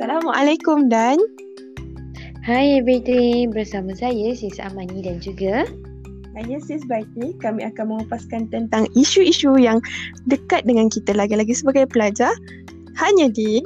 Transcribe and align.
Assalamualaikum 0.00 0.88
dan 0.88 1.20
Hai 2.40 2.80
everyday, 2.80 3.44
bersama 3.44 3.92
saya 3.92 4.32
Sis 4.32 4.56
Amani 4.56 5.04
dan 5.04 5.20
juga 5.20 5.68
Saya 6.32 6.56
Sis 6.56 6.88
Baiti. 6.88 7.36
Kami 7.36 7.68
akan 7.68 7.84
mengupaskan 7.92 8.48
tentang 8.48 8.88
isu-isu 8.96 9.60
yang 9.60 9.76
dekat 10.24 10.64
dengan 10.64 10.88
kita 10.88 11.12
lagi-lagi 11.12 11.52
sebagai 11.52 11.84
pelajar 11.84 12.32
hanya 12.96 13.28
di 13.28 13.60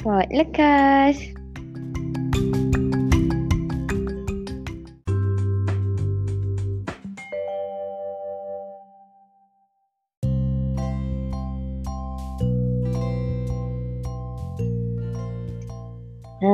Pot 0.00 0.24
Lekas. 0.32 1.35
Ha, 16.36 16.52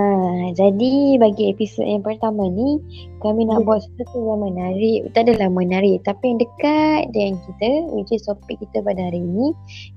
jadi 0.54 1.18
bagi 1.18 1.50
episod 1.50 1.82
yang 1.82 2.06
pertama 2.06 2.46
ni 2.46 2.78
kami 3.18 3.50
nak 3.50 3.62
Ya. 3.62 3.66
buat 3.66 3.80
sesuatu 3.82 4.14
yang 4.14 4.38
menarik. 4.46 5.10
Tak 5.10 5.26
adalah 5.26 5.50
menarik 5.50 5.98
tapi 6.06 6.30
yang 6.30 6.38
dekat 6.38 7.10
dengan 7.10 7.34
kita 7.42 7.70
which 7.90 8.14
is 8.14 8.22
topik 8.22 8.62
kita 8.62 8.78
pada 8.86 9.10
hari 9.10 9.18
ni 9.18 9.50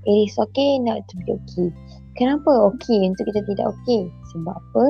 it 0.09 0.25
is 0.25 0.33
okay 0.41 0.81
not 0.81 1.05
to 1.05 1.13
be 1.21 1.37
okay. 1.37 1.69
Kenapa 2.17 2.49
okay 2.73 3.05
untuk 3.05 3.29
kita 3.29 3.45
tidak 3.45 3.77
okay? 3.77 4.09
Sebab 4.33 4.57
apa? 4.57 4.83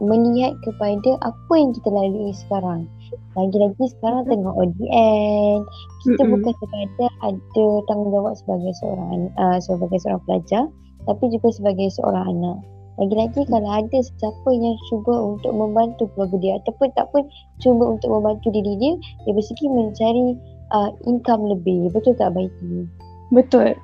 Melihat 0.00 0.56
kepada 0.64 1.20
apa 1.20 1.52
yang 1.60 1.76
kita 1.76 1.88
lalui 1.92 2.32
sekarang. 2.32 2.88
Lagi-lagi 3.36 3.84
sekarang 3.92 4.24
tengah 4.24 4.56
ODN. 4.56 5.68
Kita 6.00 6.22
Mm-mm. 6.24 6.32
bukan 6.40 6.52
sekadar 6.56 7.12
ada 7.28 7.66
tanggungjawab 7.92 8.32
sebagai 8.40 8.72
seorang 8.80 9.28
uh, 9.36 9.60
sebagai 9.60 10.00
seorang 10.00 10.24
pelajar 10.24 10.64
tapi 11.04 11.28
juga 11.28 11.52
sebagai 11.52 11.92
seorang 11.92 12.24
anak. 12.24 12.79
Lagi-lagi 12.98 13.46
kalau 13.46 13.70
ada 13.70 13.98
sesiapa 14.02 14.48
yang 14.50 14.76
cuba 14.90 15.14
untuk 15.36 15.52
membantu 15.54 16.10
keluarga 16.12 16.36
dia 16.42 16.52
ataupun 16.64 16.88
tak 16.98 17.06
pun 17.14 17.22
cuba 17.62 17.96
untuk 17.96 18.10
membantu 18.10 18.50
diri 18.50 18.74
dia, 18.80 18.92
dia 19.24 19.32
bersegi 19.32 19.66
mencari 19.70 20.36
uh, 20.74 20.90
income 21.06 21.46
lebih. 21.46 21.92
Betul 21.94 22.18
tak 22.18 22.34
Baiti? 22.34 22.88
Betul. 23.30 23.78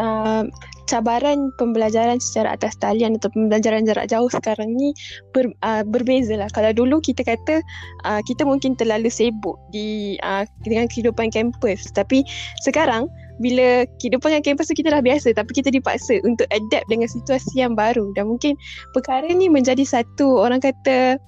Uh, 0.00 0.48
cabaran 0.88 1.52
pembelajaran 1.60 2.16
secara 2.22 2.56
atas 2.56 2.78
talian 2.80 3.18
atau 3.20 3.28
pembelajaran 3.34 3.84
jarak 3.84 4.08
jauh 4.08 4.30
sekarang 4.30 4.72
ni 4.72 4.94
ber, 5.34 5.50
uh, 5.66 5.82
berbeza 5.84 6.38
lah. 6.38 6.48
Kalau 6.54 6.72
dulu 6.72 7.02
kita 7.02 7.26
kata 7.26 7.60
uh, 8.06 8.22
kita 8.24 8.46
mungkin 8.46 8.78
terlalu 8.78 9.10
sibuk 9.10 9.58
di 9.74 10.16
uh, 10.22 10.46
dengan 10.64 10.88
kehidupan 10.88 11.28
kampus. 11.34 11.92
Tapi 11.92 12.24
sekarang 12.64 13.10
bila 13.38 13.84
kehidupan 14.00 14.32
dengan 14.32 14.44
kampus 14.44 14.72
tu 14.72 14.76
kita 14.76 14.88
dah 14.92 15.02
biasa 15.04 15.36
tapi 15.36 15.52
kita 15.52 15.68
dipaksa 15.68 16.20
untuk 16.24 16.48
adapt 16.48 16.86
dengan 16.88 17.08
situasi 17.08 17.60
yang 17.60 17.76
baru 17.76 18.12
dan 18.16 18.28
mungkin 18.32 18.56
perkara 18.96 19.28
ni 19.28 19.52
menjadi 19.52 19.84
satu 19.84 20.40
orang 20.40 20.64
kata 20.64 21.20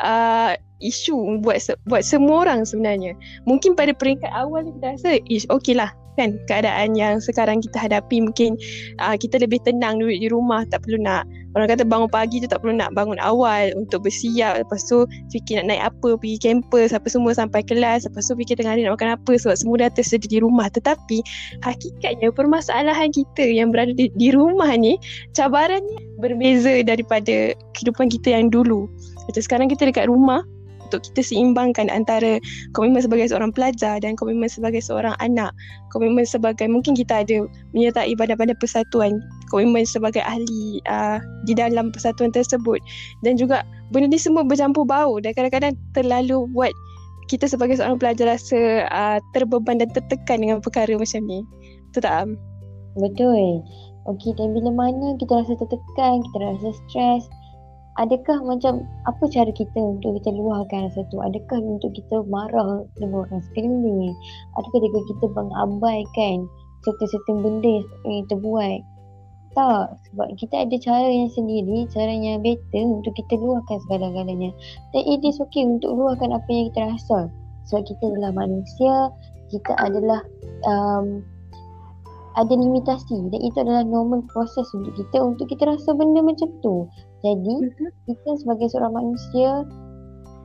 uh, 0.00 0.52
isu 0.80 1.44
buat 1.44 1.60
buat 1.86 2.02
semua 2.02 2.48
orang 2.48 2.64
sebenarnya. 2.64 3.12
Mungkin 3.44 3.76
pada 3.76 3.92
peringkat 3.92 4.32
awal 4.32 4.64
kita 4.64 4.96
rasa 4.96 5.10
ish 5.28 5.44
okey 5.52 5.76
lah 5.76 5.92
kan 6.18 6.38
keadaan 6.50 6.94
yang 6.98 7.18
sekarang 7.22 7.62
kita 7.62 7.76
hadapi 7.78 8.22
mungkin 8.22 8.58
uh, 9.02 9.14
kita 9.14 9.38
lebih 9.42 9.62
tenang 9.62 10.02
duduk 10.02 10.18
di 10.18 10.28
rumah 10.30 10.66
tak 10.68 10.82
perlu 10.86 10.98
nak 11.02 11.26
orang 11.58 11.66
kata 11.70 11.82
bangun 11.82 12.10
pagi 12.10 12.38
tu 12.38 12.46
tak 12.46 12.62
perlu 12.62 12.78
nak 12.78 12.94
bangun 12.94 13.18
awal 13.18 13.74
untuk 13.74 14.06
bersiap 14.06 14.62
lepas 14.62 14.86
tu 14.86 15.06
fikir 15.34 15.62
nak 15.62 15.66
naik 15.74 15.82
apa 15.90 16.14
pergi 16.18 16.38
kampus 16.38 16.94
apa 16.94 17.06
semua 17.10 17.34
sampai 17.34 17.62
kelas 17.66 18.06
lepas 18.06 18.26
tu 18.26 18.34
fikir 18.38 18.58
tengah 18.58 18.74
hari 18.74 18.86
nak 18.86 18.98
makan 18.98 19.18
apa 19.18 19.32
sebab 19.38 19.56
semua 19.58 19.74
dah 19.86 19.90
tersedia 19.90 20.30
di 20.30 20.38
rumah. 20.38 20.70
Tetapi 20.70 21.18
hakikatnya 21.66 22.30
permasalahan 22.30 23.10
kita 23.10 23.44
yang 23.44 23.74
berada 23.74 23.92
di, 23.94 24.12
di 24.14 24.28
rumah 24.30 24.70
ni 24.74 24.96
cabarannya 25.34 25.98
berbeza 26.22 26.84
daripada 26.86 27.56
kehidupan 27.74 28.12
kita 28.12 28.38
yang 28.38 28.52
dulu. 28.52 28.86
Macam 29.26 29.42
sekarang 29.42 29.66
kita 29.70 29.90
dekat 29.90 30.06
rumah 30.06 30.46
untuk 30.90 31.06
kita 31.14 31.22
seimbangkan 31.22 31.86
antara 31.86 32.42
komitmen 32.74 32.98
sebagai 32.98 33.30
seorang 33.30 33.54
pelajar 33.54 34.02
dan 34.02 34.18
komitmen 34.18 34.50
sebagai 34.50 34.82
seorang 34.82 35.14
anak 35.22 35.54
komitmen 35.94 36.26
sebagai 36.26 36.66
mungkin 36.66 36.98
kita 36.98 37.22
ada 37.22 37.46
menyertai 37.70 38.18
badan-badan 38.18 38.58
persatuan 38.58 39.22
komitmen 39.54 39.86
sebagai 39.86 40.20
ahli 40.26 40.82
uh, 40.90 41.22
di 41.46 41.54
dalam 41.54 41.94
persatuan 41.94 42.34
tersebut 42.34 42.82
dan 43.22 43.38
juga 43.38 43.62
benda 43.94 44.10
ni 44.10 44.18
semua 44.18 44.42
bercampur 44.42 44.82
bau 44.82 45.22
dan 45.22 45.30
kadang-kadang 45.38 45.78
terlalu 45.94 46.50
buat 46.50 46.74
kita 47.30 47.46
sebagai 47.46 47.78
seorang 47.78 48.02
pelajar 48.02 48.34
rasa 48.34 48.90
uh, 48.90 49.22
terbeban 49.38 49.78
dan 49.78 49.86
tertekan 49.94 50.42
dengan 50.42 50.58
perkara 50.58 50.90
macam 50.98 51.22
ni 51.30 51.46
betul 51.94 52.02
tak? 52.02 52.26
Betul. 52.98 53.62
Okey, 54.08 54.32
dan 54.34 54.56
bila 54.56 54.72
mana 54.72 55.14
kita 55.20 55.44
rasa 55.44 55.54
tertekan, 55.60 56.24
kita 56.24 56.38
rasa 56.40 56.68
stres, 56.72 57.28
adakah 57.98 58.38
macam 58.46 58.86
apa 59.08 59.24
cara 59.34 59.50
kita 59.50 59.74
untuk 59.74 60.20
kita 60.22 60.30
luahkan 60.30 60.86
rasa 60.90 61.02
tu? 61.10 61.18
Adakah 61.18 61.58
untuk 61.58 61.90
kita 61.96 62.22
marah 62.30 62.86
dengan 63.00 63.26
orang 63.26 63.42
sekeliling? 63.50 64.14
Adakah 64.60 64.78
ketika 64.78 65.00
kita 65.10 65.24
mengabaikan 65.34 66.36
certain-certain 66.86 67.38
benda 67.42 67.76
yang 68.06 68.22
kita 68.28 68.36
buat? 68.38 68.80
Tak, 69.50 69.98
sebab 70.06 70.38
kita 70.38 70.62
ada 70.62 70.76
cara 70.78 71.10
yang 71.10 71.26
sendiri, 71.34 71.82
cara 71.90 72.14
yang 72.14 72.38
better 72.38 72.86
untuk 72.86 73.10
kita 73.18 73.34
luahkan 73.34 73.82
segala-galanya. 73.90 74.54
Dan 74.94 75.02
it 75.10 75.26
is 75.26 75.42
okay 75.42 75.66
untuk 75.66 75.90
luahkan 75.90 76.30
apa 76.30 76.46
yang 76.46 76.70
kita 76.70 76.86
rasa. 76.86 77.26
Sebab 77.66 77.82
kita 77.82 78.14
adalah 78.14 78.30
manusia, 78.30 79.10
kita 79.50 79.74
adalah 79.82 80.22
um, 80.70 81.26
ada 82.38 82.54
limitasi 82.54 83.26
dan 83.34 83.40
itu 83.42 83.58
adalah 83.58 83.82
normal 83.82 84.22
proses 84.30 84.66
untuk 84.70 84.94
kita 84.94 85.18
untuk 85.18 85.50
kita 85.50 85.66
rasa 85.66 85.90
benda 85.98 86.22
macam 86.22 86.46
tu. 86.62 86.86
Jadi 87.20 87.54
kita 88.08 88.30
sebagai 88.40 88.72
seorang 88.72 88.96
manusia 88.96 89.68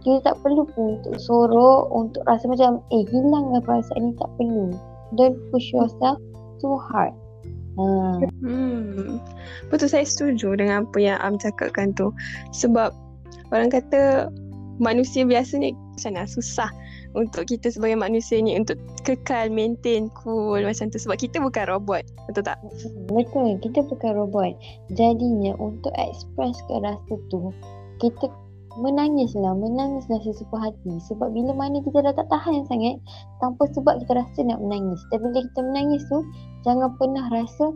kita 0.06 0.22
tak 0.22 0.38
perlu 0.46 0.70
pun 0.78 1.02
untuk 1.02 1.18
sorok 1.18 1.90
untuk 1.90 2.22
rasa 2.30 2.46
macam 2.46 2.78
eh 2.94 3.04
hilanglah 3.10 3.62
perasaan 3.66 4.12
ni 4.12 4.14
tak 4.22 4.30
perlu. 4.38 4.70
Don't 5.18 5.38
push 5.50 5.74
yourself 5.74 6.22
too 6.62 6.78
hard. 6.78 7.16
Ha. 7.76 7.86
Hmm. 8.46 9.20
Betul 9.74 9.90
saya 9.90 10.06
setuju 10.06 10.56
dengan 10.56 10.86
apa 10.86 10.98
yang 11.02 11.18
Am 11.26 11.42
cakapkan 11.42 11.92
tu. 11.98 12.14
Sebab 12.54 12.94
orang 13.50 13.74
kata 13.74 14.30
manusia 14.78 15.26
biasa 15.26 15.58
ni 15.58 15.74
macam 15.74 16.12
mana 16.14 16.28
susah 16.28 16.70
untuk 17.16 17.48
kita 17.48 17.72
sebagai 17.72 17.96
manusia 17.96 18.38
ni 18.44 18.60
untuk 18.60 18.76
kekal 19.08 19.48
maintain 19.48 20.12
cool 20.12 20.60
macam 20.62 20.92
tu 20.92 21.00
sebab 21.00 21.16
kita 21.16 21.40
bukan 21.40 21.66
robot. 21.72 22.04
Betul 22.28 22.44
tak? 22.44 22.60
Betul, 23.08 23.58
kita 23.64 23.82
bukan 23.88 24.12
robot. 24.20 24.54
Jadinya 24.94 25.56
untuk 25.58 25.96
express 25.96 26.60
ke 26.68 26.76
rasa 26.84 27.16
tu, 27.32 27.56
kita 28.04 28.28
menangislah, 28.76 29.56
menangislah 29.56 30.20
sesuka 30.24 30.70
hati. 30.70 31.00
Sebab 31.08 31.32
bila 31.32 31.56
mana 31.56 31.80
kita 31.80 32.04
dah 32.04 32.12
tak 32.12 32.28
tahan 32.28 32.68
sangat, 32.68 33.00
tanpa 33.40 33.68
sebab 33.72 34.04
kita 34.04 34.20
rasa 34.20 34.40
nak 34.44 34.60
menangis. 34.60 35.00
Dan 35.12 35.24
bila 35.24 35.40
kita 35.48 35.60
menangis 35.64 36.04
tu, 36.12 36.20
jangan 36.68 36.92
pernah 37.00 37.26
rasa, 37.32 37.72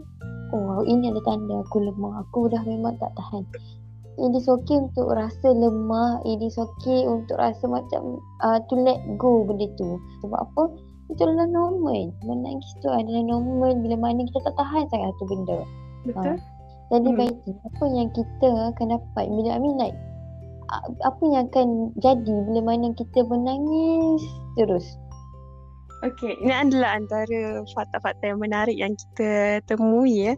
oh 0.52 0.84
ini 0.84 1.12
ada 1.12 1.22
tanda 1.24 1.64
aku 1.64 1.88
lemah, 1.88 2.28
aku 2.28 2.52
dah 2.52 2.62
memang 2.68 3.00
tak 3.00 3.12
tahan. 3.16 3.44
It 4.18 4.34
is 4.36 4.50
okay 4.50 4.78
untuk 4.82 5.14
rasa 5.14 5.48
lemah, 5.54 6.26
it 6.26 6.42
is 6.42 6.58
okay 6.58 7.08
untuk 7.08 7.38
rasa 7.40 7.70
macam 7.70 8.20
uh, 8.44 8.60
to 8.68 8.76
let 8.76 9.00
go 9.22 9.46
benda 9.46 9.70
tu. 9.78 10.02
Sebab 10.26 10.40
apa? 10.40 10.64
Itu 11.14 11.22
adalah 11.26 11.48
normal. 11.48 12.12
Menangis 12.26 12.70
tu 12.82 12.90
adalah 12.90 13.24
normal 13.24 13.78
bila 13.80 13.96
mana 14.10 14.26
kita 14.28 14.40
tak 14.50 14.56
tahan 14.58 14.84
sangat 14.92 15.08
satu 15.16 15.26
benda. 15.30 15.60
Betul. 16.04 16.36
Jadi 16.90 17.10
Hmm. 17.14 17.18
baik 17.22 17.36
apa 17.46 17.84
yang 17.94 18.10
kita 18.12 18.50
akan 18.74 18.86
dapat 18.98 19.26
bila 19.30 19.50
I 19.54 19.60
mean 19.62 19.78
like 19.78 19.98
apa 21.06 21.24
yang 21.26 21.50
akan 21.50 21.68
jadi 21.98 22.36
bila 22.50 22.62
mana 22.62 22.94
kita 22.94 23.26
menangis 23.26 24.22
terus. 24.58 24.86
Okey, 26.00 26.40
ini 26.40 26.56
adalah 26.56 26.96
antara 26.96 27.60
fakta-fakta 27.76 28.32
yang 28.32 28.40
menarik 28.40 28.80
yang 28.80 28.96
kita 28.96 29.60
temui 29.68 30.32
ya. 30.32 30.34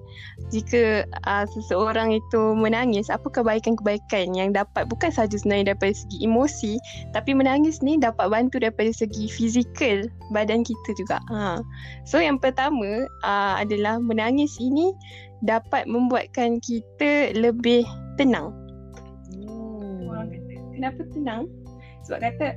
Jika 0.50 1.06
uh, 1.30 1.46
seseorang 1.46 2.18
itu 2.18 2.58
menangis, 2.58 3.14
apa 3.14 3.30
kebaikan-kebaikan 3.30 4.34
yang 4.34 4.58
dapat 4.58 4.90
bukan 4.90 5.14
sahaja 5.14 5.38
sebenarnya 5.38 5.78
daripada 5.78 5.94
segi 5.94 6.26
emosi, 6.26 6.82
tapi 7.14 7.38
menangis 7.38 7.78
ni 7.86 8.02
dapat 8.02 8.34
bantu 8.34 8.58
daripada 8.58 8.90
segi 8.90 9.30
fizikal 9.30 10.10
badan 10.34 10.66
kita 10.66 10.90
juga. 10.98 11.22
Ha. 11.30 11.62
So 12.10 12.18
yang 12.18 12.42
pertama 12.42 13.06
uh, 13.22 13.62
adalah 13.62 14.02
menangis 14.02 14.58
ini 14.58 14.98
dapat 15.46 15.86
membuatkan 15.86 16.58
kita 16.66 17.38
lebih 17.38 17.86
tenang. 18.18 18.50
Hmm. 19.30 20.10
orang 20.10 20.28
kata 20.34 20.54
kenapa 20.74 21.02
tenang 21.14 21.42
sebab 22.02 22.20
kata 22.20 22.48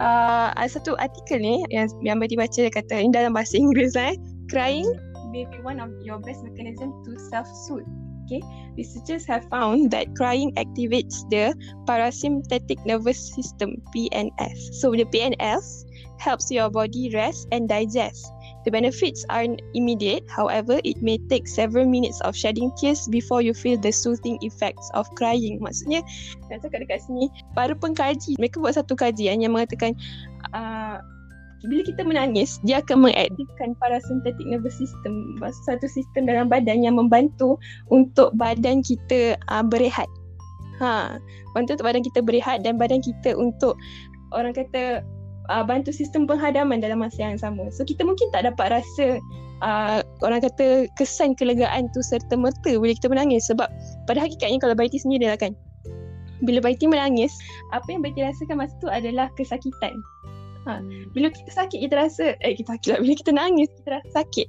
uh, 0.00 0.50
ada 0.56 0.70
satu 0.70 0.96
artikel 0.98 1.38
ni 1.42 1.62
yang 1.70 1.90
yang 2.02 2.16
Badi 2.18 2.34
baca 2.38 2.54
dia 2.54 2.72
kata 2.72 3.04
ini 3.04 3.10
dalam 3.12 3.34
bahasa 3.36 3.58
Inggeris 3.58 3.94
eh 3.98 4.16
crying 4.50 4.88
may 5.34 5.44
be 5.50 5.58
one 5.66 5.82
of 5.82 5.90
your 6.06 6.22
best 6.22 6.46
mechanism 6.46 6.94
to 7.02 7.18
self-soothe. 7.30 7.86
Okay? 8.24 8.40
Researchers 8.78 9.26
have 9.26 9.44
found 9.50 9.90
that 9.90 10.08
crying 10.16 10.54
activates 10.56 11.26
the 11.28 11.52
parasympathetic 11.84 12.80
nervous 12.86 13.18
system 13.34 13.76
PNS 13.92 14.78
so 14.78 14.94
the 14.94 15.04
PNS 15.10 15.84
helps 16.22 16.48
your 16.48 16.70
body 16.70 17.10
rest 17.12 17.50
and 17.52 17.68
digest 17.68 18.24
The 18.64 18.72
benefits 18.72 19.24
aren't 19.28 19.60
immediate. 19.76 20.24
However, 20.32 20.80
it 20.84 21.04
may 21.04 21.20
take 21.28 21.44
several 21.44 21.84
minutes 21.84 22.20
of 22.24 22.32
shedding 22.32 22.72
tears 22.80 23.04
before 23.08 23.44
you 23.44 23.52
feel 23.52 23.76
the 23.76 23.92
soothing 23.92 24.40
effects 24.40 24.88
of 24.96 25.04
crying. 25.20 25.60
Maksudnya, 25.60 26.00
nak 26.48 26.64
cakap 26.64 26.88
dekat 26.88 27.04
sini, 27.04 27.28
para 27.52 27.76
pengkaji, 27.76 28.40
mereka 28.40 28.64
buat 28.64 28.80
satu 28.80 28.96
kajian 28.96 29.44
yang 29.44 29.52
mengatakan 29.52 29.92
uh, 30.56 30.96
bila 31.64 31.80
kita 31.84 32.04
menangis, 32.04 32.60
dia 32.64 32.84
akan 32.84 33.08
mengaktifkan 33.08 33.72
parasympathetic 33.80 34.44
nervous 34.44 34.76
system, 34.76 35.40
satu 35.64 35.88
sistem 35.88 36.28
dalam 36.28 36.52
badan 36.52 36.84
yang 36.84 37.00
membantu 37.00 37.56
untuk 37.88 38.32
badan 38.36 38.84
kita 38.84 39.40
uh, 39.48 39.64
berehat. 39.64 40.08
Ha, 40.82 41.22
bantu 41.54 41.78
untuk 41.78 41.86
badan 41.86 42.02
kita 42.02 42.20
berehat 42.20 42.66
dan 42.66 42.76
badan 42.76 43.00
kita 43.00 43.32
untuk 43.38 43.78
orang 44.34 44.52
kata 44.52 45.06
uh, 45.50 45.64
bantu 45.64 45.90
sistem 45.92 46.24
penghadaman 46.28 46.80
dalam 46.80 47.00
masa 47.02 47.24
yang 47.24 47.38
sama. 47.40 47.68
So 47.72 47.84
kita 47.84 48.04
mungkin 48.06 48.30
tak 48.30 48.48
dapat 48.48 48.80
rasa 48.80 49.20
uh, 49.64 50.00
orang 50.24 50.44
kata 50.44 50.88
kesan 50.96 51.36
kelegaan 51.36 51.90
tu 51.92 52.00
serta 52.00 52.36
merta 52.36 52.76
bila 52.76 52.92
kita 52.92 53.08
menangis. 53.10 53.48
Sebab 53.48 53.68
pada 54.08 54.18
hakikatnya 54.20 54.60
kalau 54.60 54.76
Baiti 54.76 55.00
sendiri 55.00 55.28
lah 55.28 55.38
kan 55.40 55.52
bila 56.42 56.60
Baiti 56.60 56.84
menangis 56.84 57.32
apa 57.72 57.86
yang 57.88 58.04
Baiti 58.04 58.20
rasakan 58.20 58.60
masa 58.60 58.74
tu 58.78 58.88
adalah 58.90 59.32
kesakitan. 59.34 59.96
Ha, 60.64 60.80
bila 61.12 61.28
kita 61.28 61.52
sakit 61.52 61.76
kita 61.76 61.92
rasa 61.92 62.40
eh 62.40 62.56
kita 62.56 62.72
sakit 62.72 62.88
lah. 62.96 62.98
Bila 63.04 63.12
kita 63.20 63.32
nangis 63.36 63.68
kita 63.80 64.00
rasa 64.00 64.24
sakit. 64.24 64.46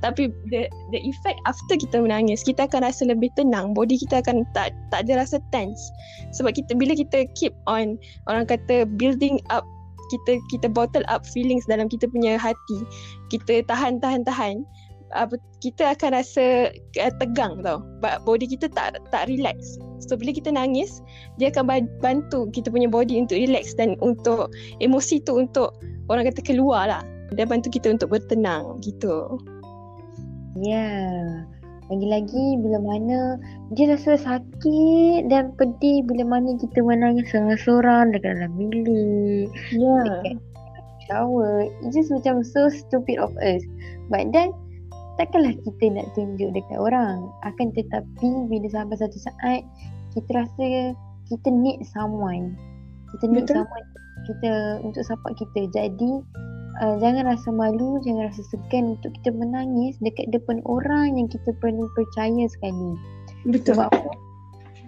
Tapi 0.00 0.32
the 0.48 0.64
the 0.96 1.00
effect 1.04 1.36
after 1.44 1.76
kita 1.76 2.00
menangis 2.00 2.40
kita 2.40 2.64
akan 2.64 2.88
rasa 2.88 3.04
lebih 3.04 3.28
tenang. 3.36 3.76
Body 3.76 4.00
kita 4.00 4.24
akan 4.24 4.48
tak 4.56 4.72
tak 4.88 5.04
ada 5.04 5.20
rasa 5.20 5.36
tense. 5.52 5.80
Sebab 6.32 6.56
kita 6.56 6.72
bila 6.72 6.96
kita 6.96 7.28
keep 7.36 7.52
on 7.68 8.00
orang 8.32 8.48
kata 8.48 8.88
building 8.96 9.44
up 9.52 9.68
kita 10.10 10.40
kita 10.48 10.66
bottle 10.68 11.04
up 11.08 11.24
feelings 11.24 11.68
dalam 11.68 11.88
kita 11.88 12.08
punya 12.08 12.36
hati. 12.40 12.78
Kita 13.32 13.64
tahan 13.68 14.00
tahan 14.00 14.24
tahan. 14.24 14.64
Apa 15.16 15.40
kita 15.64 15.96
akan 15.96 16.20
rasa 16.20 16.68
uh, 17.00 17.12
tegang 17.16 17.64
tau. 17.64 17.80
Body 18.28 18.44
kita 18.44 18.68
tak 18.68 19.00
tak 19.08 19.28
relax. 19.32 19.80
So 20.04 20.16
bila 20.20 20.36
kita 20.36 20.52
nangis 20.52 21.00
dia 21.40 21.48
akan 21.48 21.88
bantu 22.04 22.52
kita 22.52 22.68
punya 22.68 22.92
body 22.92 23.24
untuk 23.24 23.40
relax 23.40 23.72
dan 23.72 23.96
untuk 24.04 24.52
emosi 24.84 25.24
tu 25.24 25.40
untuk 25.40 25.72
orang 26.12 26.28
kata 26.28 26.44
keluar 26.44 26.92
lah. 26.92 27.02
Dia 27.32 27.44
bantu 27.44 27.72
kita 27.72 27.92
untuk 27.92 28.12
bertenang 28.12 28.80
gitu. 28.84 29.40
Yeah. 30.56 31.57
Lagi-lagi 31.88 32.60
bila 32.60 32.78
mana 32.84 33.40
dia 33.72 33.88
rasa 33.88 34.20
sakit 34.20 35.32
dan 35.32 35.56
pedih 35.56 36.04
bila 36.04 36.36
mana 36.38 36.56
kita 36.60 36.84
menangis 36.84 37.32
seorang-seorang 37.32 38.12
dekat 38.12 38.36
dalam 38.36 38.52
bilik. 38.60 39.48
Ya. 39.72 40.04
Yeah. 40.24 40.38
shower. 41.08 41.66
It's 41.82 41.96
just 41.96 42.12
macam 42.12 42.44
so 42.44 42.68
stupid 42.68 43.16
of 43.18 43.32
us. 43.40 43.64
But 44.12 44.30
then, 44.30 44.52
takkanlah 45.16 45.56
kita 45.64 45.84
nak 45.96 46.06
tunjuk 46.12 46.52
dekat 46.52 46.78
orang. 46.78 47.32
Akan 47.42 47.72
tetapi 47.72 48.28
bila 48.52 48.68
sampai 48.68 49.00
satu 49.00 49.18
saat, 49.18 49.64
kita 50.12 50.44
rasa 50.44 50.92
kita 51.32 51.48
need 51.48 51.80
someone. 51.88 52.54
Kita 53.16 53.24
need 53.32 53.48
Betul. 53.48 53.64
someone 53.64 53.86
kita 54.28 54.50
untuk 54.84 55.02
support 55.08 55.34
kita. 55.40 55.72
Jadi, 55.72 56.10
uh, 56.80 56.96
jangan 57.02 57.24
rasa 57.28 57.48
malu, 57.50 57.98
jangan 58.02 58.30
rasa 58.30 58.42
segan 58.48 58.98
untuk 58.98 59.10
kita 59.20 59.30
menangis 59.34 59.98
dekat 60.02 60.30
depan 60.30 60.62
orang 60.64 61.18
yang 61.18 61.28
kita 61.30 61.50
perlu 61.58 61.86
percaya 61.94 62.44
sekali. 62.50 62.98
Betul. 63.46 63.78
Sebab 63.78 63.90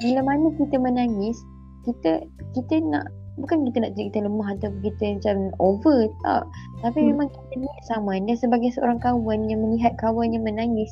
bila 0.01 0.21
mana 0.25 0.49
kita 0.57 0.77
menangis, 0.81 1.37
kita 1.85 2.25
kita 2.57 2.83
nak 2.89 3.07
bukan 3.41 3.65
kita 3.69 3.81
nak 3.81 3.93
jadi 3.97 4.13
kita 4.13 4.21
lemah 4.29 4.49
atau 4.59 4.71
kita 4.85 5.05
macam 5.17 5.37
over 5.59 6.09
tak. 6.23 6.45
Tapi 6.85 6.99
hmm. 7.01 7.09
memang 7.15 7.29
kita 7.33 7.53
ni 7.61 7.69
sama. 7.89 8.13
Dia 8.25 8.37
sebagai 8.37 8.71
seorang 8.77 9.01
kawan 9.01 9.49
yang 9.49 9.61
melihat 9.65 9.97
kawan 9.97 10.33
yang 10.33 10.45
menangis 10.45 10.89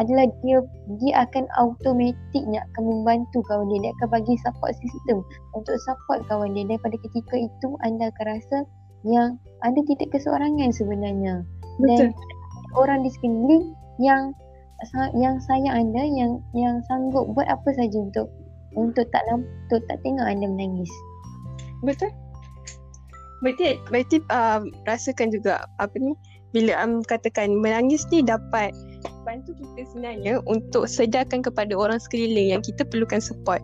adalah 0.00 0.28
dia 0.44 0.64
dia 1.02 1.12
akan 1.28 1.44
automatiknya 1.60 2.64
akan 2.72 2.82
membantu 2.84 3.44
kawan 3.48 3.68
dia. 3.72 3.88
Dia 3.88 3.92
akan 4.00 4.08
bagi 4.12 4.34
support 4.40 4.72
system 4.80 5.24
untuk 5.52 5.76
support 5.84 6.24
kawan 6.28 6.56
dia. 6.56 6.64
Daripada 6.68 6.96
ketika 7.00 7.34
itu 7.36 7.68
anda 7.84 8.08
akan 8.12 8.26
rasa 8.40 8.56
yang 9.06 9.38
ada 9.62 9.80
titik 9.86 10.10
keseorangan 10.14 10.70
sebenarnya 10.74 11.42
Betul. 11.78 12.10
dan 12.10 12.10
orang 12.74 13.02
di 13.06 13.10
sekeliling 13.14 13.74
yang 14.02 14.34
yang 15.14 15.38
sayang 15.46 15.86
anda 15.86 16.02
yang 16.02 16.42
yang 16.58 16.82
sanggup 16.90 17.30
buat 17.38 17.46
apa 17.46 17.70
saja 17.78 18.02
untuk 18.02 18.26
untuk 18.74 19.06
tak 19.14 19.22
untuk 19.30 19.80
tak 19.86 19.98
tengok 20.02 20.26
anda 20.26 20.46
menangis. 20.48 20.90
Betul. 21.86 22.10
Berarti 23.42 23.78
berarti 23.90 24.16
um, 24.30 24.70
rasakan 24.86 25.34
juga 25.34 25.66
apa 25.82 25.94
ni 25.98 26.14
bila 26.54 26.78
am 26.78 27.00
um, 27.00 27.06
katakan 27.06 27.58
menangis 27.58 28.06
ni 28.12 28.22
dapat 28.22 28.70
bantu 29.26 29.54
kita 29.56 29.88
sebenarnya 29.90 30.42
untuk 30.46 30.86
sedarkan 30.86 31.42
kepada 31.42 31.74
orang 31.74 31.98
sekeliling 31.98 32.54
yang 32.54 32.62
kita 32.62 32.86
perlukan 32.86 33.18
support 33.18 33.62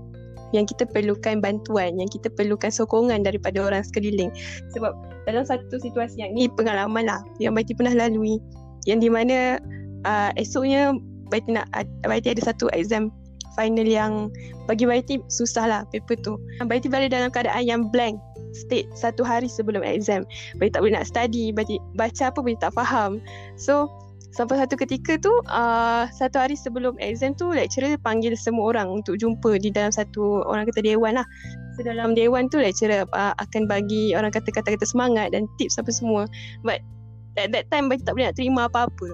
yang 0.56 0.64
kita 0.64 0.88
perlukan 0.88 1.40
bantuan, 1.40 1.96
yang 2.00 2.08
kita 2.08 2.32
perlukan 2.32 2.72
sokongan 2.72 3.24
daripada 3.24 3.60
orang 3.64 3.84
sekeliling. 3.84 4.32
Sebab 4.72 4.92
dalam 5.28 5.44
satu 5.44 5.76
situasi 5.76 6.24
yang 6.24 6.32
ni 6.32 6.48
pengalaman 6.48 7.04
lah 7.04 7.20
yang 7.36 7.52
Baiti 7.52 7.76
pernah 7.76 7.92
lalui 7.92 8.40
yang 8.88 9.04
di 9.04 9.12
mana 9.12 9.60
uh, 10.08 10.30
esoknya 10.40 10.96
Baiti 11.28 11.52
nak 11.52 11.68
Baiti 12.08 12.32
ada 12.32 12.40
satu 12.40 12.72
exam 12.72 13.12
final 13.52 13.84
yang 13.84 14.32
bagi 14.64 14.88
Baiti 14.88 15.20
susah 15.28 15.68
lah 15.68 15.80
paper 15.92 16.16
tu. 16.24 16.40
Baiti 16.64 16.88
berada 16.88 17.12
dalam 17.12 17.28
keadaan 17.28 17.64
yang 17.68 17.82
blank 17.92 18.16
state 18.56 18.88
satu 18.96 19.20
hari 19.20 19.50
sebelum 19.50 19.84
exam. 19.84 20.24
Baiti 20.56 20.72
tak 20.72 20.80
boleh 20.80 20.96
nak 20.96 21.04
study, 21.04 21.52
Baiti 21.52 21.76
baca 21.98 22.32
apa 22.32 22.38
Baiti 22.40 22.62
tak 22.64 22.72
faham. 22.72 23.20
So 23.60 23.92
sampai 24.38 24.62
satu 24.62 24.78
ketika 24.78 25.18
tu 25.18 25.34
uh, 25.50 26.06
satu 26.14 26.38
hari 26.38 26.54
sebelum 26.54 26.94
exam 27.02 27.34
tu 27.34 27.50
lecturer 27.50 27.98
panggil 27.98 28.38
semua 28.38 28.70
orang 28.70 28.86
untuk 28.86 29.18
jumpa 29.18 29.58
di 29.58 29.74
dalam 29.74 29.90
satu 29.90 30.46
orang 30.46 30.70
kata 30.70 30.86
dewan 30.86 31.18
lah. 31.18 31.26
So 31.74 31.82
dalam 31.82 32.14
dewan 32.14 32.46
tu 32.46 32.62
lecturer 32.62 33.02
uh, 33.10 33.34
akan 33.42 33.66
bagi 33.66 34.14
orang 34.14 34.30
kata 34.30 34.54
kata-kata 34.54 34.86
semangat 34.86 35.34
dan 35.34 35.50
tips 35.58 35.82
apa 35.82 35.90
semua. 35.90 36.30
But 36.62 36.86
at 37.34 37.50
that 37.50 37.66
time 37.74 37.90
bagi 37.90 38.06
tak 38.06 38.14
boleh 38.14 38.30
nak 38.30 38.38
terima 38.38 38.70
apa-apa. 38.70 39.10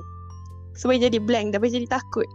Bagi 0.77 1.09
jadi 1.09 1.17
blank 1.17 1.57
dah 1.57 1.61
jadi 1.65 1.89
takut 1.89 2.29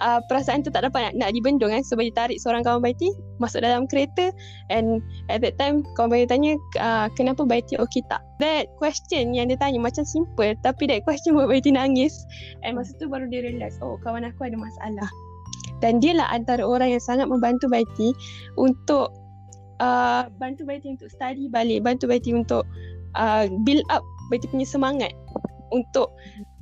uh, 0.00 0.20
perasaan 0.30 0.64
tu 0.64 0.70
tak 0.72 0.86
dapat 0.88 1.12
nak, 1.12 1.14
nak 1.18 1.30
dibendung 1.36 1.74
kan 1.74 1.82
so 1.84 1.98
bagi 1.98 2.14
tarik 2.14 2.38
seorang 2.40 2.64
kawan 2.64 2.80
Baiti 2.80 3.12
masuk 3.42 3.60
dalam 3.60 3.84
kereta 3.90 4.32
and 4.72 5.02
at 5.28 5.42
that 5.42 5.58
time 5.60 5.84
kawan 5.98 6.14
Baiti 6.14 6.26
tanya 6.30 6.52
uh, 6.80 7.06
kenapa 7.18 7.44
Baiti 7.44 7.76
okey 7.76 8.00
tak? 8.08 8.22
That 8.40 8.70
question 8.78 9.36
yang 9.36 9.52
dia 9.52 9.58
tanya 9.58 9.82
macam 9.82 10.06
simple 10.06 10.56
tapi 10.62 10.88
that 10.88 11.04
question 11.04 11.36
buat 11.36 11.50
Baiti 11.50 11.74
nangis. 11.74 12.14
And 12.64 12.78
masa 12.78 12.94
tu 12.96 13.10
baru 13.10 13.28
dia 13.28 13.44
realise 13.44 13.76
oh 13.84 14.00
kawan 14.00 14.24
aku 14.24 14.48
ada 14.48 14.56
masalah. 14.56 15.10
Dan 15.82 15.98
dia 15.98 16.14
lah 16.14 16.30
antara 16.30 16.62
orang 16.62 16.94
yang 16.94 17.02
sangat 17.02 17.26
membantu 17.26 17.66
Baiti 17.66 18.14
untuk 18.54 19.10
uh, 19.82 20.30
bantu 20.38 20.62
Baiti 20.62 20.94
untuk 20.94 21.10
study 21.10 21.50
balik 21.50 21.82
bantu 21.82 22.06
Baiti 22.06 22.30
untuk 22.30 22.62
uh, 23.18 23.50
build 23.66 23.82
up 23.90 24.06
Baiti 24.30 24.46
punya 24.46 24.64
semangat 24.64 25.10
untuk 25.72 26.14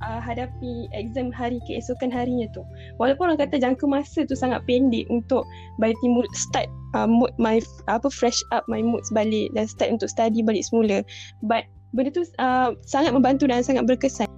uh, 0.02 0.20
hadapi 0.20 0.88
exam 0.92 1.32
hari 1.32 1.60
keesokan 1.68 2.12
harinya 2.12 2.48
tu. 2.52 2.64
Walaupun 3.00 3.32
orang 3.32 3.40
kata 3.40 3.60
jangka 3.60 3.84
masa 3.86 4.24
tu 4.24 4.36
sangat 4.36 4.64
pendek 4.64 5.06
untuk 5.12 5.44
by 5.78 5.92
timur 6.00 6.24
start 6.32 6.68
uh, 6.96 7.08
mood 7.08 7.32
my 7.36 7.60
apa 7.88 8.08
fresh 8.08 8.40
up 8.50 8.64
my 8.66 8.80
mood 8.80 9.04
balik 9.12 9.52
dan 9.56 9.68
start 9.68 9.92
untuk 9.92 10.08
study 10.08 10.40
balik 10.44 10.64
semula. 10.66 11.04
But 11.44 11.68
benda 11.92 12.14
tu 12.14 12.26
uh, 12.38 12.76
sangat 12.84 13.12
membantu 13.14 13.48
dan 13.48 13.64
sangat 13.64 13.86
berkesan. 13.86 14.28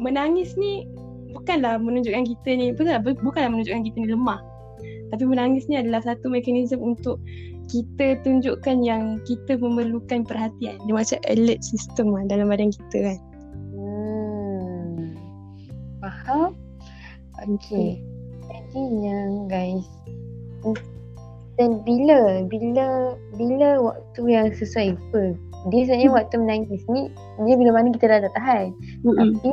Menangis 0.00 0.56
ni 0.56 0.88
bukanlah 1.36 1.78
menunjukkan 1.78 2.24
kita 2.26 2.50
ni 2.56 2.72
bukanlah, 2.74 3.00
bukanlah 3.02 3.50
menunjukkan 3.52 3.82
kita 3.86 3.96
ni 4.00 4.08
lemah. 4.12 4.40
Tapi 5.10 5.26
menangis 5.26 5.66
ni 5.66 5.74
adalah 5.74 6.06
satu 6.06 6.30
mekanisme 6.30 6.78
untuk 6.78 7.18
kita 7.70 8.18
tunjukkan 8.26 8.82
yang 8.82 9.18
kita 9.26 9.58
memerlukan 9.58 10.26
perhatian. 10.26 10.78
Dia 10.86 10.94
macam 10.94 11.18
alert 11.30 11.62
system 11.62 12.14
lah 12.14 12.26
dalam 12.26 12.50
badan 12.50 12.70
kita 12.74 12.98
kan. 13.10 13.18
Faham? 16.10 16.52
Okay 17.40 18.02
Jadi 18.50 18.82
yang 19.00 19.48
guys. 19.48 19.86
Dan 21.56 21.80
bila 21.84 22.44
Bila 22.48 23.16
Bila 23.36 23.68
waktu 23.80 24.20
yang 24.28 24.48
sesuai 24.52 24.96
apa? 24.96 25.22
Dia 25.68 25.80
sebenarnya 25.84 26.08
hmm. 26.08 26.18
waktu 26.18 26.34
menangis. 26.40 26.82
Ni 26.88 27.12
Dia 27.44 27.54
bila 27.56 27.70
mana 27.80 27.88
kita 27.92 28.06
dah 28.08 28.20
tak 28.28 28.34
tahan. 28.36 28.66
Hmm. 29.04 29.16
Tapi 29.16 29.50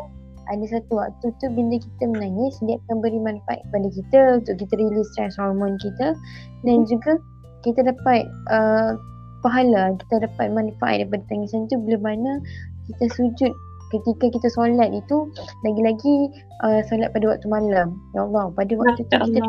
ada 0.48 0.64
satu 0.72 1.04
waktu 1.04 1.28
tu 1.44 1.52
bila 1.52 1.76
kita 1.76 2.04
menangis 2.08 2.56
dia 2.64 2.80
akan 2.88 3.04
beri 3.04 3.20
manfaat 3.20 3.60
kepada 3.68 3.88
kita 3.92 4.20
untuk 4.40 4.56
kita 4.64 4.74
release 4.80 5.12
stress 5.12 5.36
hormon 5.36 5.76
kita. 5.84 6.16
Dan 6.64 6.84
hmm. 6.84 6.88
juga 6.88 7.20
kita 7.68 7.84
dapat 7.84 8.24
uh, 8.48 8.96
pahala. 9.44 9.92
Kita 10.00 10.24
dapat 10.24 10.48
manfaat 10.56 11.04
daripada 11.04 11.24
tangisan 11.28 11.68
tu 11.68 11.76
bila 11.84 12.00
mana 12.00 12.40
kita 12.88 13.12
sujud 13.20 13.52
ketika 13.94 14.25
kita 14.34 14.48
solat 14.51 14.91
itu 14.91 15.32
lagi-lagi 15.63 16.15
uh, 16.63 16.84
solat 16.88 17.13
pada 17.15 17.36
waktu 17.36 17.48
malam. 17.48 17.98
Ya 18.12 18.27
Allah 18.27 18.51
pada 18.56 18.74
waktu 18.75 19.03
tu 19.06 19.15
kita, 19.15 19.39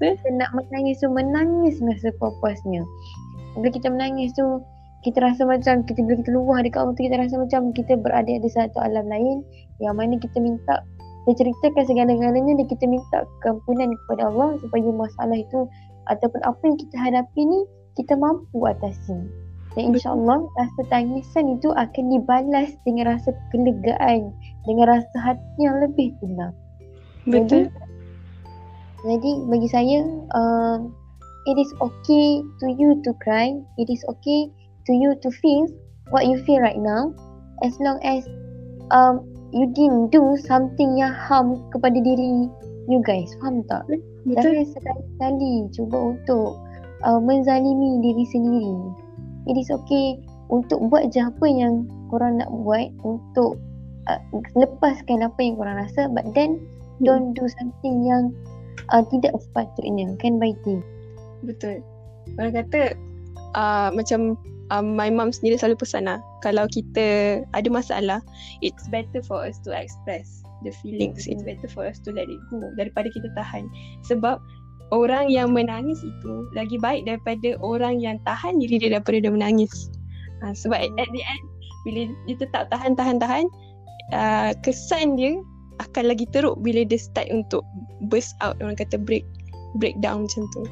kita 0.00 0.28
nak 0.36 0.50
menangis 0.52 1.00
tu 1.00 1.08
menangis 1.08 1.80
masa 1.80 2.12
puas-puasnya 2.20 2.84
bila 3.56 3.72
kita 3.72 3.88
menangis 3.88 4.36
tu 4.36 4.60
kita 5.04 5.22
rasa 5.22 5.48
macam 5.48 5.86
kita 5.86 6.04
bila 6.04 6.16
kita 6.20 6.30
luah 6.34 6.60
dekat 6.60 6.80
Allah 6.82 6.94
tu 6.94 7.04
kita 7.08 7.16
rasa 7.16 7.34
macam 7.40 7.60
kita 7.72 7.92
berada 7.96 8.32
di 8.36 8.48
satu 8.52 8.78
alam 8.84 9.08
lain 9.08 9.40
yang 9.80 9.96
mana 9.96 10.20
kita 10.20 10.36
minta 10.40 10.84
kita 11.26 11.42
ceritakan 11.42 11.84
segala-galanya 11.90 12.52
dan 12.54 12.66
kita 12.70 12.84
minta 12.86 13.26
keampunan 13.42 13.90
kepada 14.06 14.30
Allah 14.30 14.48
supaya 14.62 14.88
masalah 14.94 15.38
itu 15.38 15.66
ataupun 16.06 16.40
apa 16.46 16.62
yang 16.62 16.76
kita 16.78 16.96
hadapi 17.02 17.42
ni 17.42 17.60
kita 17.98 18.14
mampu 18.14 18.62
atasi. 18.62 19.26
Dan 19.76 19.92
insyaAllah 19.92 20.40
rasa 20.56 20.80
tangisan 20.88 21.60
itu 21.60 21.68
akan 21.76 22.04
dibalas 22.08 22.72
dengan 22.88 23.12
rasa 23.12 23.36
kelegaan, 23.52 24.32
dengan 24.64 24.88
rasa 24.88 25.16
hati 25.20 25.60
yang 25.60 25.76
lebih 25.84 26.16
tenang. 26.24 26.56
Betul. 27.28 27.68
Jadi, 27.68 27.84
jadi 29.04 29.30
bagi 29.52 29.68
saya, 29.68 29.98
uh, 30.32 30.80
it 31.44 31.60
is 31.60 31.68
okay 31.84 32.40
to 32.64 32.72
you 32.72 32.96
to 33.04 33.12
cry. 33.20 33.52
It 33.76 33.92
is 33.92 34.00
okay 34.08 34.48
to 34.88 34.92
you 34.96 35.12
to 35.20 35.28
feel 35.44 35.68
what 36.08 36.24
you 36.24 36.40
feel 36.48 36.64
right 36.64 36.80
now. 36.80 37.12
As 37.60 37.76
long 37.76 38.00
as 38.00 38.24
um, 38.96 39.28
you 39.52 39.68
didn't 39.76 40.08
do 40.08 40.40
something 40.48 40.96
yang 40.96 41.12
harm 41.12 41.60
kepada 41.68 42.00
diri 42.00 42.48
you 42.88 43.04
guys. 43.04 43.28
Faham 43.44 43.60
tak? 43.68 43.84
Betul. 44.24 44.56
Jangan 44.56 44.66
sekali-kali 44.72 45.54
cuba 45.76 46.16
untuk 46.16 46.56
uh, 47.04 47.20
menzalimi 47.20 48.00
diri 48.00 48.24
sendiri 48.32 49.04
it 49.46 49.56
is 49.56 49.70
okay 49.70 50.18
untuk 50.50 50.78
buat 50.90 51.10
je 51.10 51.22
apa 51.22 51.46
yang 51.46 51.86
korang 52.10 52.38
nak 52.38 52.50
buat 52.62 52.90
untuk 53.02 53.58
uh, 54.06 54.20
lepaskan 54.54 55.26
apa 55.26 55.38
yang 55.42 55.58
korang 55.58 55.78
rasa 55.78 56.06
but 56.10 56.26
then 56.34 56.58
hmm. 56.58 57.02
don't 57.02 57.34
do 57.34 57.46
something 57.58 58.06
yang 58.06 58.30
uh, 58.94 59.02
tidak 59.10 59.34
sepatutnya 59.38 60.14
kan 60.22 60.38
baiki 60.38 60.78
betul. 61.42 61.82
Orang 62.38 62.58
kata 62.58 62.98
uh, 63.54 63.88
macam 63.94 64.34
uh, 64.74 64.82
my 64.82 65.10
mom 65.10 65.30
sendiri 65.30 65.58
selalu 65.58 65.78
pesan 65.78 66.10
lah 66.10 66.18
kalau 66.42 66.66
kita 66.70 67.40
ada 67.54 67.68
masalah 67.70 68.18
it's 68.62 68.86
better 68.90 69.22
for 69.22 69.42
us 69.42 69.58
to 69.62 69.70
express 69.70 70.42
the 70.64 70.72
feelings. 70.82 71.28
It's 71.28 71.44
better 71.44 71.68
for 71.68 71.84
us 71.84 72.00
to 72.08 72.10
let 72.14 72.26
it 72.30 72.40
go 72.48 72.64
daripada 72.74 73.12
kita 73.12 73.28
tahan. 73.36 73.68
Sebab 74.08 74.40
orang 74.94 75.30
yang 75.32 75.50
menangis 75.50 76.02
itu 76.02 76.32
lagi 76.54 76.78
baik 76.78 77.06
daripada 77.06 77.58
orang 77.62 77.98
yang 77.98 78.20
tahan 78.22 78.58
diri 78.62 78.78
dia 78.78 78.98
daripada 78.98 79.18
dia 79.18 79.32
menangis. 79.32 79.90
Ha, 80.44 80.52
sebab 80.52 80.78
at 80.78 81.10
the 81.10 81.22
end 81.24 81.44
bila 81.86 82.02
dia 82.26 82.36
tetap 82.36 82.68
tahan 82.68 82.92
tahan 82.98 83.16
tahan 83.22 83.46
uh, 84.12 84.50
kesan 84.66 85.16
dia 85.16 85.38
akan 85.82 86.12
lagi 86.12 86.26
teruk 86.32 86.58
bila 86.60 86.82
dia 86.82 86.98
start 86.98 87.28
untuk 87.30 87.62
burst 88.08 88.34
out 88.40 88.58
orang 88.60 88.76
kata 88.76 88.98
break 88.98 89.24
breakdown 89.78 90.24
macam 90.24 90.44
tu. 90.54 90.62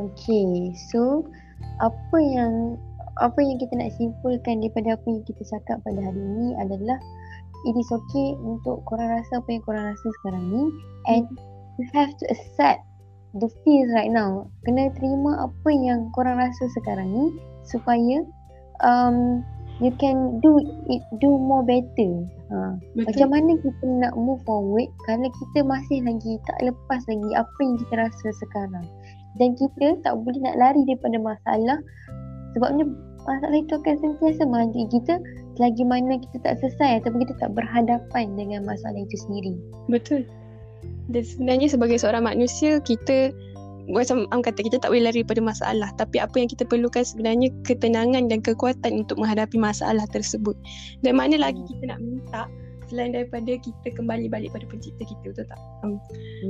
Okay, 0.00 0.72
so 0.90 1.28
apa 1.84 2.16
yang 2.16 2.80
apa 3.20 3.36
yang 3.42 3.60
kita 3.60 3.76
nak 3.76 3.92
simpulkan 4.00 4.64
daripada 4.64 4.96
apa 4.96 5.06
yang 5.06 5.22
kita 5.28 5.42
cakap 5.44 5.76
pada 5.84 6.00
hari 6.00 6.20
ini 6.20 6.56
adalah 6.56 6.96
it 7.68 7.74
is 7.76 7.90
okay 7.92 8.28
untuk 8.40 8.80
korang 8.88 9.12
rasa 9.12 9.44
apa 9.44 9.48
yang 9.52 9.62
korang 9.68 9.84
rasa 9.92 10.06
sekarang 10.20 10.44
ni 10.48 10.64
and 11.12 11.24
you 11.76 11.84
have 11.92 12.08
to 12.16 12.24
accept 12.32 12.80
the 13.36 13.48
feel 13.62 13.86
right 13.94 14.10
now. 14.10 14.50
Kena 14.66 14.90
terima 14.96 15.46
apa 15.46 15.70
yang 15.70 16.10
korang 16.16 16.38
rasa 16.38 16.64
sekarang 16.74 17.08
ni 17.10 17.26
supaya 17.66 18.24
um, 18.82 19.44
you 19.78 19.92
can 19.96 20.38
do 20.42 20.58
it 20.90 21.02
do 21.22 21.30
more 21.30 21.62
better. 21.62 22.26
Ha. 22.50 22.76
Macam 22.98 23.28
mana 23.30 23.54
kita 23.62 23.84
nak 23.86 24.14
move 24.18 24.42
forward 24.42 24.90
kalau 25.06 25.30
kita 25.30 25.62
masih 25.62 26.02
lagi 26.02 26.36
tak 26.50 26.58
lepas 26.66 27.00
lagi 27.06 27.30
apa 27.38 27.58
yang 27.62 27.76
kita 27.78 27.94
rasa 28.08 28.28
sekarang. 28.42 28.86
Dan 29.38 29.54
kita 29.54 29.94
tak 30.02 30.18
boleh 30.18 30.42
nak 30.42 30.58
lari 30.58 30.82
daripada 30.90 31.16
masalah 31.22 31.78
sebabnya 32.58 32.82
masalah 33.22 33.58
itu 33.62 33.78
akan 33.78 33.94
sentiasa 34.02 34.42
menghantui 34.42 34.90
kita 34.90 35.22
selagi 35.54 35.84
mana 35.86 36.18
kita 36.18 36.36
tak 36.42 36.54
selesai 36.58 37.04
ataupun 37.04 37.22
kita 37.22 37.34
tak 37.38 37.50
berhadapan 37.54 38.26
dengan 38.34 38.66
masalah 38.66 38.96
itu 38.96 39.16
sendiri. 39.28 39.54
Betul. 39.86 40.26
Dan 41.10 41.22
sebenarnya 41.26 41.68
sebagai 41.70 41.98
seorang 41.98 42.24
manusia 42.26 42.78
kita 42.82 43.34
macam 43.90 44.30
Am 44.30 44.40
kata 44.40 44.62
kita 44.62 44.78
tak 44.78 44.94
boleh 44.94 45.10
lari 45.10 45.26
daripada 45.26 45.42
masalah 45.42 45.90
tapi 45.98 46.22
apa 46.22 46.38
yang 46.38 46.46
kita 46.46 46.62
perlukan 46.62 47.02
sebenarnya 47.02 47.50
ketenangan 47.66 48.30
dan 48.30 48.38
kekuatan 48.38 49.02
untuk 49.04 49.18
menghadapi 49.18 49.58
masalah 49.58 50.06
tersebut. 50.14 50.54
Dan 51.02 51.18
mana 51.18 51.36
lagi 51.36 51.60
kita 51.66 51.90
nak 51.90 51.98
minta 51.98 52.46
selain 52.90 53.14
daripada 53.14 53.54
kita 53.58 53.88
kembali 53.94 54.26
balik 54.30 54.50
pada 54.54 54.66
pencipta 54.66 55.02
kita 55.06 55.34
betul 55.34 55.46
tak? 55.46 55.60
Um. 55.82 55.98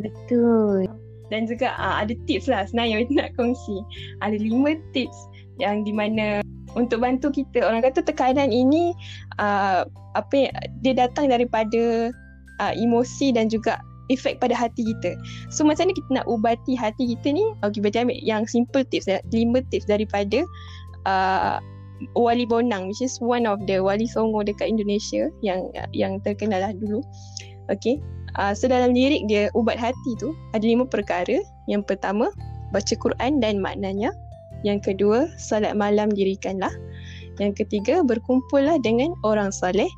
Betul. 0.05 0.89
Dan 1.31 1.47
juga 1.47 1.77
uh, 1.79 2.03
ada 2.03 2.17
tips 2.27 2.51
lah 2.51 2.67
sebenarnya 2.67 3.05
yang 3.05 3.13
nak 3.21 3.31
kongsi. 3.39 3.77
Ada 4.21 4.37
lima 4.37 4.77
tips 4.93 5.17
yang 5.61 5.85
di 5.85 5.93
mana 5.93 6.45
untuk 6.75 7.03
bantu 7.03 7.35
kita 7.35 7.67
orang 7.67 7.83
kata 7.83 8.03
tekanan 8.03 8.51
ini 8.51 8.95
uh, 9.39 9.85
apa 10.15 10.35
yang, 10.35 10.53
dia 10.83 10.95
datang 10.97 11.31
daripada 11.31 12.11
uh, 12.63 12.73
emosi 12.75 13.35
dan 13.35 13.51
juga 13.51 13.79
efek 14.11 14.43
pada 14.43 14.53
hati 14.53 14.83
kita. 14.93 15.17
So 15.49 15.63
macam 15.63 15.89
mana 15.89 15.97
kita 15.97 16.11
nak 16.11 16.27
ubati 16.27 16.75
hati 16.75 17.15
kita 17.17 17.33
ni? 17.33 17.55
Okay, 17.63 17.81
berarti 17.81 18.03
ambil 18.05 18.19
yang 18.21 18.43
simple 18.45 18.83
tips, 18.91 19.07
lima 19.31 19.63
tips 19.71 19.87
daripada 19.87 20.43
uh, 21.07 21.63
Wali 22.17 22.49
Bonang 22.49 22.89
which 22.91 23.05
is 23.05 23.21
one 23.23 23.45
of 23.45 23.61
the 23.69 23.79
Wali 23.79 24.09
Songo 24.09 24.41
dekat 24.43 24.73
Indonesia 24.73 25.29
yang 25.45 25.69
yang 25.95 26.19
terkenal 26.25 26.61
lah 26.61 26.73
dulu. 26.75 27.01
Okay. 27.71 28.03
Uh, 28.39 28.55
so 28.55 28.71
dalam 28.71 28.95
lirik 28.95 29.27
dia 29.27 29.51
ubat 29.59 29.75
hati 29.75 30.11
tu 30.19 30.35
ada 30.57 30.65
lima 30.65 30.87
perkara. 30.87 31.39
Yang 31.71 31.87
pertama 31.87 32.33
baca 32.75 32.95
Quran 32.99 33.39
dan 33.39 33.63
maknanya. 33.63 34.11
Yang 34.67 34.93
kedua 34.93 35.29
salat 35.41 35.77
malam 35.77 36.13
dirikanlah. 36.13 36.73
Yang 37.41 37.65
ketiga 37.65 38.05
berkumpullah 38.05 38.77
dengan 38.81 39.17
orang 39.25 39.49
soleh. 39.53 39.89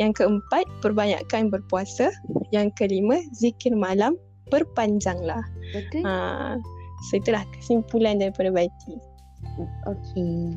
Yang 0.00 0.24
keempat, 0.24 0.64
perbanyakkan 0.80 1.52
berpuasa. 1.52 2.08
Yang 2.56 2.72
kelima, 2.80 3.20
zikir 3.36 3.76
malam 3.76 4.16
berpanjanglah. 4.48 5.44
Betul. 5.76 6.02
Ha, 6.02 6.56
so 7.12 7.20
itulah 7.20 7.44
kesimpulan 7.52 8.16
daripada 8.18 8.48
Baiti. 8.48 8.96
Okey. 9.86 10.56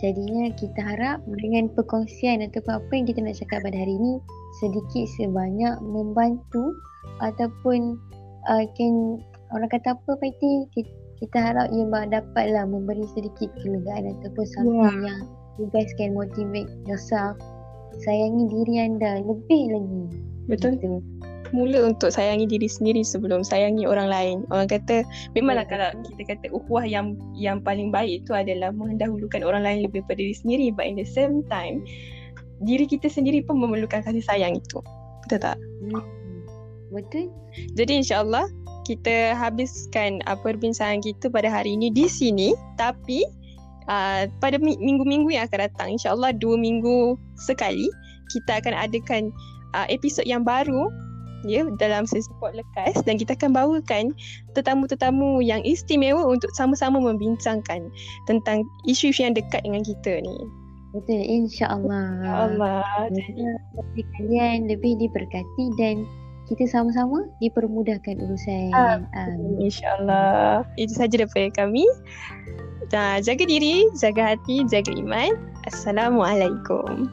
Jadinya 0.00 0.50
kita 0.58 0.80
harap 0.82 1.24
dengan 1.40 1.72
perkongsian 1.72 2.42
ataupun 2.44 2.80
apa 2.80 2.90
yang 2.92 3.06
kita 3.06 3.20
nak 3.22 3.36
cakap 3.38 3.58
pada 3.64 3.76
hari 3.76 3.94
ini 3.96 4.12
sedikit 4.60 5.04
sebanyak 5.16 5.74
membantu 5.80 6.74
ataupun 7.22 7.96
uh, 8.50 8.64
can, 8.76 9.22
orang 9.54 9.70
kata 9.70 9.94
apa 9.94 10.10
Baiti 10.18 10.66
kita, 10.74 10.92
kita 11.22 11.38
harap 11.38 11.70
ia 11.70 11.86
dapatlah 12.10 12.66
memberi 12.66 13.06
sedikit 13.14 13.46
kelegaan 13.62 14.10
ataupun 14.18 14.44
something 14.58 14.98
yeah. 15.06 15.06
yang 15.06 15.20
you 15.60 15.70
guys 15.70 15.86
can 15.94 16.18
motivate 16.18 16.66
yourself 16.88 17.38
sayangi 18.00 18.48
diri 18.48 18.74
anda 18.80 19.20
lebih 19.20 19.62
lagi. 19.76 20.02
Betul. 20.48 20.80
Gitu. 20.80 20.98
Mula 21.52 21.92
untuk 21.92 22.08
sayangi 22.08 22.48
diri 22.48 22.64
sendiri 22.64 23.04
sebelum 23.04 23.44
sayangi 23.44 23.84
orang 23.84 24.08
lain. 24.08 24.36
Orang 24.48 24.72
kata 24.72 25.04
memanglah 25.36 25.68
kalau 25.68 25.92
kita 26.08 26.32
kata 26.32 26.46
ukhuwah 26.48 26.88
yang 26.88 27.20
yang 27.36 27.60
paling 27.60 27.92
baik 27.92 28.24
itu 28.24 28.32
adalah 28.32 28.72
mendahulukan 28.72 29.44
orang 29.44 29.60
lain 29.60 29.84
lebih 29.84 30.00
pada 30.08 30.16
diri 30.16 30.32
sendiri 30.32 30.72
but 30.72 30.88
in 30.88 30.96
the 30.96 31.04
same 31.04 31.44
time 31.52 31.84
diri 32.64 32.88
kita 32.88 33.10
sendiri 33.12 33.44
pun 33.44 33.60
memerlukan 33.60 34.00
kasih 34.00 34.24
sayang 34.24 34.56
itu. 34.56 34.80
Betul 35.28 35.38
tak? 35.44 35.60
Hmm. 35.84 36.00
Betul. 36.88 37.28
Jadi 37.76 38.00
insyaAllah 38.00 38.48
kita 38.88 39.38
habiskan 39.38 40.18
uh, 40.26 40.38
perbincangan 40.38 41.04
kita 41.04 41.30
pada 41.30 41.46
hari 41.46 41.78
ini 41.78 41.92
di 41.92 42.10
sini 42.10 42.56
tapi 42.74 43.22
uh, 43.88 44.28
pada 44.42 44.56
minggu-minggu 44.60 45.32
yang 45.32 45.48
akan 45.48 45.70
datang 45.70 45.88
insyaallah 45.94 46.34
dua 46.36 46.58
minggu 46.58 47.16
sekali 47.38 47.88
kita 48.30 48.62
akan 48.62 48.74
adakan 48.76 49.22
uh, 49.76 49.86
episod 49.88 50.26
yang 50.26 50.44
baru 50.44 50.88
ya 51.42 51.66
dalam 51.78 52.06
sesi 52.06 52.30
pot 52.38 52.54
lekas 52.54 53.02
dan 53.02 53.18
kita 53.18 53.34
akan 53.34 53.50
bawakan 53.50 54.14
tetamu-tetamu 54.54 55.42
yang 55.42 55.58
istimewa 55.66 56.22
untuk 56.22 56.50
sama-sama 56.54 57.02
membincangkan 57.02 57.90
tentang 58.30 58.62
isu-isu 58.86 59.26
yang 59.26 59.34
dekat 59.34 59.62
dengan 59.66 59.82
kita 59.82 60.22
ni. 60.22 60.36
Betul 60.92 61.24
insya-Allah. 61.24 62.20
Allah. 62.52 63.08
Jadi 63.10 64.02
kalian 64.20 64.68
lebih 64.68 65.00
diberkati 65.00 65.64
dan 65.80 66.04
kita 66.52 66.68
sama-sama 66.68 67.24
dipermudahkan 67.40 68.20
urusan. 68.20 68.70
Um, 69.16 69.56
InsyaAllah. 69.56 70.68
Itu 70.76 70.92
saja 70.92 71.24
daripada 71.24 71.48
kami. 71.64 71.88
Dan 72.90 73.22
jaga 73.22 73.44
diri, 73.46 73.86
jaga 73.94 74.34
hati, 74.34 74.66
jaga 74.66 74.90
iman. 74.96 75.36
Assalamualaikum. 75.68 77.06